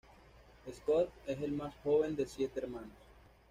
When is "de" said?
2.15-2.25